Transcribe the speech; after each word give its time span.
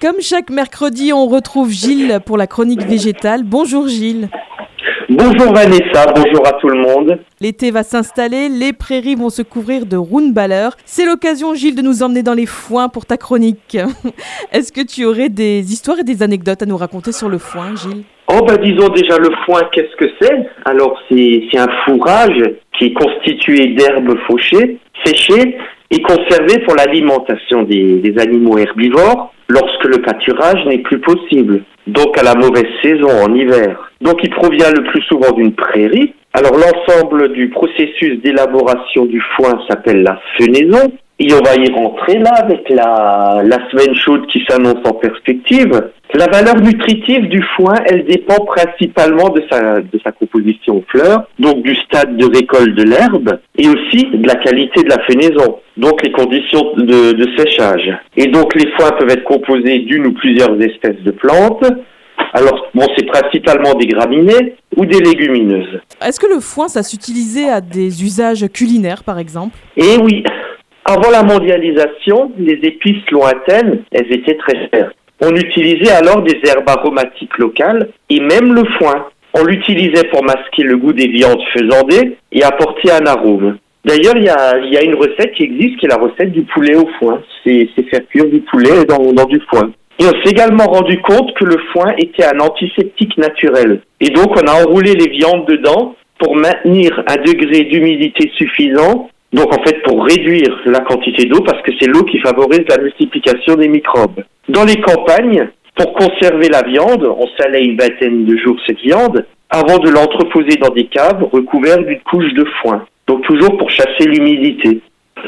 Comme 0.00 0.22
chaque 0.22 0.48
mercredi, 0.48 1.12
on 1.12 1.26
retrouve 1.26 1.70
Gilles 1.70 2.20
pour 2.24 2.38
la 2.38 2.46
chronique 2.46 2.80
végétale. 2.80 3.42
Bonjour 3.44 3.86
Gilles. 3.86 4.30
Bonjour 5.10 5.52
Vanessa, 5.52 6.06
bonjour 6.14 6.46
à 6.46 6.52
tout 6.52 6.68
le 6.68 6.78
monde. 6.80 7.18
L'été 7.38 7.70
va 7.70 7.82
s'installer, 7.82 8.48
les 8.48 8.72
prairies 8.72 9.14
vont 9.14 9.28
se 9.28 9.42
couvrir 9.42 9.84
de 9.84 9.98
rounballers. 9.98 10.70
C'est 10.86 11.04
l'occasion, 11.04 11.52
Gilles, 11.52 11.74
de 11.74 11.82
nous 11.82 12.02
emmener 12.02 12.22
dans 12.22 12.32
les 12.32 12.46
foins 12.46 12.88
pour 12.88 13.04
ta 13.04 13.18
chronique. 13.18 13.76
Est-ce 14.52 14.72
que 14.72 14.80
tu 14.80 15.04
aurais 15.04 15.28
des 15.28 15.70
histoires 15.70 15.98
et 15.98 16.04
des 16.04 16.22
anecdotes 16.22 16.62
à 16.62 16.66
nous 16.66 16.78
raconter 16.78 17.12
sur 17.12 17.28
le 17.28 17.36
foin, 17.36 17.76
Gilles? 17.76 18.04
Oh 18.32 18.42
bah 18.46 18.56
disons 18.56 18.88
déjà 18.88 19.18
le 19.18 19.28
foin, 19.44 19.60
qu'est-ce 19.70 19.96
que 19.96 20.10
c'est? 20.22 20.48
Alors 20.64 20.98
c'est 21.10 21.42
un 21.58 21.68
fourrage 21.84 22.42
qui 22.78 22.86
est 22.86 22.92
constitué 22.94 23.74
d'herbes 23.74 24.16
fauchées, 24.26 24.78
séchées 25.04 25.58
et 25.90 26.00
conservées 26.02 26.60
pour 26.64 26.76
l'alimentation 26.76 27.62
des, 27.62 27.98
des 27.98 28.18
animaux 28.20 28.58
herbivores 28.58 29.32
lorsque 29.48 29.84
le 29.84 30.00
pâturage 30.02 30.64
n'est 30.66 30.78
plus 30.78 31.00
possible, 31.00 31.62
donc 31.86 32.16
à 32.18 32.22
la 32.22 32.34
mauvaise 32.34 32.68
saison 32.82 33.10
en 33.10 33.34
hiver. 33.34 33.90
Donc 34.00 34.20
il 34.22 34.30
provient 34.30 34.70
le 34.70 34.84
plus 34.84 35.02
souvent 35.02 35.32
d'une 35.32 35.52
prairie. 35.52 36.14
Alors 36.32 36.52
l'ensemble 36.52 37.32
du 37.32 37.48
processus 37.48 38.20
d'élaboration 38.22 39.06
du 39.06 39.20
foin 39.36 39.60
s'appelle 39.68 40.02
la 40.02 40.20
fenaison. 40.38 40.92
Et 41.22 41.28
on 41.34 41.42
va 41.42 41.54
y 41.54 41.70
rentrer 41.70 42.18
là 42.18 42.32
avec 42.38 42.70
la, 42.70 43.42
la 43.44 43.58
semaine 43.70 43.94
chaude 43.94 44.26
qui 44.28 44.42
s'annonce 44.48 44.80
en 44.86 44.94
perspective. 44.94 45.90
La 46.14 46.26
valeur 46.28 46.56
nutritive 46.62 47.28
du 47.28 47.42
foin, 47.56 47.74
elle 47.84 48.06
dépend 48.06 48.42
principalement 48.46 49.28
de 49.28 49.42
sa, 49.50 49.80
de 49.80 50.00
sa 50.02 50.12
composition 50.12 50.78
aux 50.78 50.84
fleurs, 50.88 51.28
donc 51.38 51.62
du 51.62 51.76
stade 51.76 52.16
de 52.16 52.24
récolte 52.24 52.74
de 52.74 52.84
l'herbe, 52.84 53.38
et 53.58 53.68
aussi 53.68 54.06
de 54.14 54.26
la 54.26 54.36
qualité 54.36 54.82
de 54.82 54.88
la 54.88 54.98
fenaison, 55.04 55.58
donc 55.76 56.02
les 56.02 56.10
conditions 56.10 56.72
de, 56.78 57.12
de 57.12 57.38
séchage. 57.38 57.92
Et 58.16 58.26
donc 58.28 58.54
les 58.54 58.70
foins 58.72 58.90
peuvent 58.98 59.10
être 59.10 59.24
composés 59.24 59.80
d'une 59.80 60.06
ou 60.06 60.12
plusieurs 60.12 60.58
espèces 60.62 61.02
de 61.04 61.10
plantes, 61.10 61.64
alors, 62.32 62.66
bon, 62.74 62.86
c'est 62.96 63.06
principalement 63.06 63.74
des 63.74 63.86
graminées 63.86 64.54
ou 64.76 64.86
des 64.86 65.00
légumineuses. 65.00 65.80
Est-ce 66.04 66.20
que 66.20 66.32
le 66.32 66.38
foin, 66.38 66.68
ça 66.68 66.82
s'utilisait 66.82 67.48
à 67.48 67.60
des 67.60 68.04
usages 68.04 68.46
culinaires, 68.52 69.02
par 69.02 69.18
exemple? 69.18 69.56
Eh 69.76 69.96
oui, 70.02 70.22
avant 70.90 71.10
la 71.10 71.22
mondialisation, 71.22 72.32
les 72.38 72.58
épices 72.62 73.08
lointaines, 73.10 73.82
elles 73.92 74.12
étaient 74.12 74.36
très 74.36 74.68
chères. 74.68 74.92
On 75.22 75.34
utilisait 75.34 75.92
alors 75.92 76.22
des 76.22 76.40
herbes 76.44 76.68
aromatiques 76.68 77.36
locales 77.38 77.90
et 78.08 78.20
même 78.20 78.54
le 78.54 78.64
foin. 78.78 79.06
On 79.34 79.44
l'utilisait 79.44 80.08
pour 80.10 80.24
masquer 80.24 80.62
le 80.62 80.76
goût 80.76 80.92
des 80.92 81.08
viandes 81.08 81.42
faisandées 81.52 82.16
et 82.32 82.42
apporter 82.42 82.90
un 82.90 83.06
arôme. 83.06 83.58
D'ailleurs, 83.84 84.16
il 84.16 84.24
y 84.24 84.76
a, 84.76 84.82
une 84.82 84.94
recette 84.94 85.32
qui 85.32 85.44
existe 85.44 85.78
qui 85.78 85.86
est 85.86 85.88
la 85.88 85.96
recette 85.96 86.32
du 86.32 86.42
poulet 86.42 86.76
au 86.76 86.88
foin. 86.98 87.22
C'est 87.44 87.68
faire 87.90 88.06
cuire 88.08 88.26
du 88.26 88.40
poulet 88.40 88.84
dans, 88.86 89.12
dans 89.12 89.24
du 89.24 89.40
foin. 89.50 89.70
Et 89.98 90.04
on 90.04 90.24
s'est 90.24 90.30
également 90.30 90.64
rendu 90.64 91.00
compte 91.02 91.34
que 91.34 91.44
le 91.44 91.58
foin 91.72 91.94
était 91.98 92.24
un 92.24 92.40
antiseptique 92.40 93.16
naturel. 93.18 93.82
Et 94.00 94.08
donc, 94.08 94.30
on 94.36 94.46
a 94.46 94.64
enroulé 94.64 94.94
les 94.94 95.08
viandes 95.08 95.46
dedans 95.46 95.94
pour 96.18 96.36
maintenir 96.36 97.02
un 97.06 97.16
degré 97.16 97.64
d'humidité 97.64 98.30
suffisant. 98.36 99.10
Donc, 99.32 99.54
en 99.54 99.62
fait, 99.62 99.82
pour 99.84 100.04
réduire 100.04 100.60
la 100.66 100.80
quantité 100.80 101.26
d'eau, 101.26 101.40
parce 101.40 101.62
que 101.62 101.70
c'est 101.78 101.86
l'eau 101.86 102.02
qui 102.04 102.18
favorise 102.18 102.64
la 102.68 102.78
multiplication 102.78 103.54
des 103.54 103.68
microbes. 103.68 104.24
Dans 104.48 104.64
les 104.64 104.80
campagnes, 104.80 105.48
pour 105.76 105.92
conserver 105.94 106.48
la 106.48 106.62
viande, 106.62 107.04
on 107.04 107.28
salait 107.40 107.64
une 107.64 107.76
vingtaine 107.76 108.24
de 108.24 108.36
jours 108.36 108.56
cette 108.66 108.80
viande 108.80 109.24
avant 109.50 109.78
de 109.78 109.90
l'entreposer 109.90 110.56
dans 110.56 110.72
des 110.74 110.86
caves 110.86 111.24
recouvertes 111.32 111.86
d'une 111.86 112.00
couche 112.00 112.32
de 112.34 112.44
foin. 112.60 112.84
Donc, 113.06 113.22
toujours 113.22 113.56
pour 113.56 113.70
chasser 113.70 114.06
l'humidité. 114.06 114.80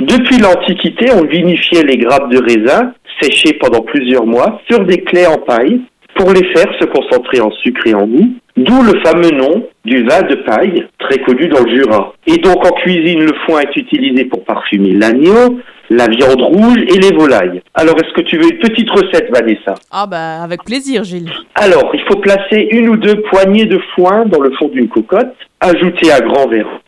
Depuis 0.00 0.38
l'Antiquité, 0.38 1.06
on 1.12 1.24
vinifiait 1.24 1.82
les 1.82 1.96
grappes 1.96 2.30
de 2.30 2.38
raisin 2.38 2.92
séchées 3.20 3.54
pendant 3.54 3.80
plusieurs 3.80 4.24
mois 4.24 4.60
sur 4.70 4.84
des 4.84 5.02
clés 5.02 5.26
en 5.26 5.38
paille 5.38 5.80
pour 6.20 6.34
les 6.34 6.44
faire 6.52 6.70
se 6.78 6.84
concentrer 6.84 7.40
en 7.40 7.50
sucre 7.50 7.86
et 7.86 7.94
en 7.94 8.06
goût, 8.06 8.28
d'où 8.54 8.82
le 8.82 9.00
fameux 9.02 9.30
nom 9.30 9.66
du 9.86 10.04
vin 10.04 10.20
de 10.20 10.34
paille, 10.44 10.86
très 10.98 11.16
connu 11.20 11.48
dans 11.48 11.64
le 11.64 11.74
Jura. 11.74 12.12
Et 12.26 12.36
donc 12.36 12.58
en 12.66 12.72
cuisine, 12.72 13.20
le 13.20 13.32
foin 13.46 13.60
est 13.60 13.74
utilisé 13.74 14.26
pour 14.26 14.44
parfumer 14.44 14.92
l'agneau, 14.92 15.58
la 15.90 16.06
viande 16.06 16.40
rouge 16.40 16.78
et 16.88 16.98
les 16.98 17.12
volailles. 17.12 17.62
Alors, 17.74 17.96
est-ce 17.98 18.12
que 18.14 18.22
tu 18.22 18.38
veux 18.38 18.50
une 18.50 18.58
petite 18.58 18.90
recette, 18.90 19.28
Vanessa? 19.32 19.74
Ah 19.90 20.06
bah 20.06 20.42
avec 20.42 20.64
plaisir, 20.64 21.04
Gilles. 21.04 21.30
Alors, 21.56 21.90
il 21.92 22.00
faut 22.08 22.18
placer 22.18 22.68
une 22.70 22.88
ou 22.88 22.96
deux 22.96 23.20
poignées 23.22 23.66
de 23.66 23.78
foin 23.94 24.24
dans 24.26 24.40
le 24.40 24.52
fond 24.58 24.68
d'une 24.68 24.88
cocotte, 24.88 25.34
ajouter 25.60 26.12
un 26.12 26.20
grand 26.20 26.48
verre 26.48 26.80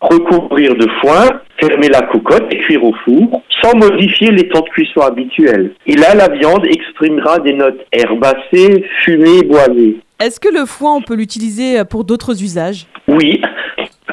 recouvrir 0.00 0.74
de 0.74 0.86
foin, 1.00 1.40
fermer 1.60 1.88
la 1.88 2.02
cocotte 2.02 2.46
et 2.50 2.58
cuire 2.58 2.84
au 2.84 2.94
four, 3.04 3.42
sans 3.62 3.76
modifier 3.76 4.30
les 4.30 4.48
temps 4.48 4.60
de 4.60 4.68
cuisson 4.70 5.00
habituels. 5.00 5.72
Et 5.86 5.94
là, 5.94 6.14
la 6.14 6.28
viande 6.28 6.66
exprimera 6.66 7.38
des 7.38 7.54
notes 7.54 7.80
herbacées, 7.92 8.84
fumées, 9.04 9.42
boisées. 9.42 10.00
Est-ce 10.20 10.38
que 10.38 10.52
le 10.52 10.66
foin, 10.66 10.96
on 10.96 11.02
peut 11.02 11.14
l'utiliser 11.14 11.82
pour 11.88 12.04
d'autres 12.04 12.42
usages? 12.42 12.86
Oui. 13.08 13.40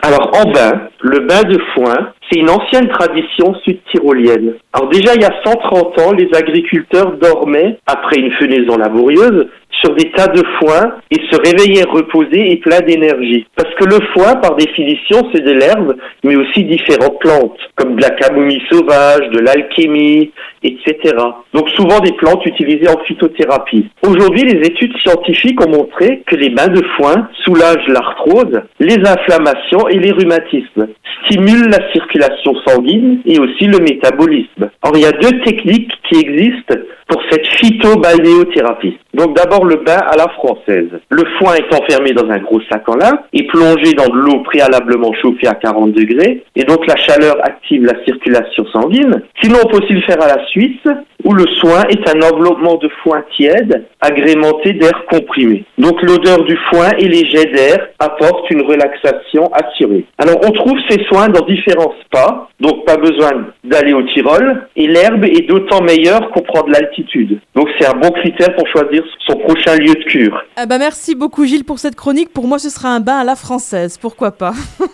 Alors, 0.08 0.32
en 0.38 0.50
bain, 0.52 0.88
le 1.02 1.20
bain 1.28 1.44
de 1.44 1.60
foin, 1.76 2.14
c'est 2.32 2.40
une 2.40 2.50
ancienne 2.50 2.88
tradition 2.88 3.54
sud-tyrolienne. 3.66 4.54
Alors 4.72 4.88
déjà, 4.88 5.14
il 5.16 5.22
y 5.22 5.26
a 5.26 5.34
130 5.46 6.00
ans, 6.00 6.14
les 6.14 6.30
agriculteurs 6.34 7.18
dormaient, 7.18 7.78
après 7.86 8.22
une 8.22 8.32
fenaison 8.32 8.78
laborieuse, 8.78 9.50
sur 9.88 9.96
des 9.96 10.12
tas 10.12 10.28
de 10.28 10.44
foin 10.60 10.96
et 11.12 11.20
se 11.32 11.40
réveillaient 11.40 11.90
reposés 11.90 12.52
et 12.52 12.58
pleins 12.58 12.82
d'énergie. 12.82 13.46
Parce 13.56 13.74
que 13.76 13.86
le 13.86 14.00
foin, 14.14 14.36
par 14.36 14.56
définition, 14.56 15.30
c'est 15.34 15.44
de 15.44 15.52
l'herbe, 15.52 15.96
mais 16.24 16.36
aussi 16.36 16.64
différentes 16.66 17.20
plantes, 17.20 17.58
comme 17.76 17.96
de 17.96 18.02
la 18.02 18.10
camomille 18.12 18.62
sauvage, 18.70 19.30
de 19.30 19.40
l'alchémie, 19.40 20.32
etc. 20.64 21.16
Donc 21.54 21.70
souvent 21.70 22.00
des 22.00 22.12
plantes 22.14 22.46
utilisées 22.46 22.90
en 22.90 23.00
phytothérapie. 23.06 23.88
Aujourd'hui, 24.06 24.44
les 24.44 24.68
études 24.68 24.96
scientifiques 24.98 25.62
ont 25.66 25.70
montré 25.70 26.24
que 26.26 26.36
les 26.36 26.50
bains 26.50 26.68
de 26.68 26.84
foin 26.98 27.30
soulagent 27.46 27.88
l'arthrose, 27.88 28.62
les 28.80 28.98
inflammations 28.98 29.88
et 29.90 30.00
les 30.00 30.12
rhumatismes, 30.12 30.88
stimulent 31.26 31.70
la 31.70 31.92
circulation 31.94 32.56
sanguine 32.68 33.22
et 33.26 33.40
aussi 33.40 33.68
le 33.68 33.80
métabolisme. 33.80 34.70
Or, 34.84 34.92
il 34.96 35.02
y 35.02 35.06
a 35.06 35.12
deux 35.12 35.40
techniques 35.42 35.92
qui 36.10 36.20
existent 36.20 36.76
pour 37.08 37.22
cette 37.30 37.48
phytobalnéothérapie. 37.48 38.98
Donc 39.14 39.36
d'abord 39.36 39.66
le 39.78 39.84
bain 39.84 39.98
à 39.98 40.16
la 40.16 40.28
française. 40.30 40.90
Le 41.10 41.24
foin 41.38 41.56
est 41.56 41.74
enfermé 41.74 42.12
dans 42.14 42.30
un 42.30 42.40
gros 42.40 42.62
sac 42.70 42.88
en 42.88 42.96
lin 42.96 43.20
et 43.34 43.46
plongé 43.48 43.94
dans 43.94 44.08
de 44.08 44.18
l'eau 44.18 44.40
préalablement 44.44 45.14
chauffée 45.22 45.48
à 45.48 45.56
40 45.56 45.92
degrés 45.92 46.44
et 46.56 46.64
donc 46.64 46.86
la 46.88 46.96
chaleur 46.96 47.36
active 47.44 47.84
la 47.84 48.04
circulation 48.06 48.66
sanguine. 48.68 49.24
Sinon 49.42 49.60
on 49.64 49.68
peut 49.68 49.84
aussi 49.84 49.94
le 49.94 50.02
faire 50.02 50.22
à 50.22 50.28
la 50.28 50.46
Suisse 50.48 50.88
où 51.28 51.34
le 51.34 51.46
soin 51.60 51.84
est 51.90 52.08
un 52.08 52.22
enveloppement 52.22 52.76
de 52.76 52.88
foin 53.04 53.22
tiède 53.36 53.86
agrémenté 54.00 54.72
d'air 54.74 55.04
comprimé. 55.12 55.66
Donc 55.78 56.02
l'odeur 56.02 56.46
du 56.46 56.58
foin 56.70 56.92
et 56.98 57.08
les 57.10 57.26
jets 57.26 57.52
d'air 57.52 57.90
apportent 58.00 58.50
une 58.50 58.62
relaxation 58.62 59.52
assurée. 59.52 60.06
Alors 60.18 60.38
on 60.48 60.52
trouve 60.52 60.78
ces 60.90 61.04
soins 61.06 61.28
dans 61.28 61.46
différents 61.46 61.94
spas, 62.06 62.48
donc 62.62 62.86
pas 62.86 62.96
besoin 62.96 63.48
d'aller 63.66 63.92
au 63.92 64.04
Tyrol 64.04 64.68
et 64.78 64.88
l'herbe 64.88 65.26
est 65.26 65.48
d'autant 65.50 65.82
meilleure 65.82 66.32
qu'on 66.32 66.44
prend 66.44 66.64
de 66.64 66.72
l'altitude. 66.72 67.42
Donc 67.56 67.68
c'est 67.78 67.88
un 67.88 67.98
bon 68.00 68.12
critère 68.12 68.56
pour 68.56 68.66
choisir 68.70 69.04
son 69.28 69.36
prochain 69.40 69.76
lieu 69.76 69.96
de 69.96 70.04
cure. 70.06 70.42
Ah 70.56 70.66
bah 70.66 70.78
merci 70.78 71.14
beaucoup 71.14 71.46
Gilles 71.46 71.66
pour 71.66 71.80
cette 71.80 71.96
chronique. 71.96 72.32
Pour 72.32 72.48
moi 72.48 72.58
ce 72.58 72.70
sera 72.70 72.88
un 72.90 73.02
bain 73.02 73.18
à 73.18 73.24
la 73.26 73.36
française, 73.36 73.98
pourquoi 73.98 74.32
pas. 74.32 74.54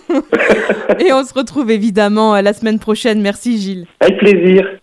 et 1.00 1.13
on 1.13 1.23
se 1.23 1.33
retrouve 1.35 1.69
évidemment 1.69 2.41
la 2.41 2.53
semaine 2.53 2.79
prochaine. 2.79 3.21
Merci 3.21 3.59
Gilles. 3.59 3.85
Avec 4.00 4.17
plaisir. 4.17 4.79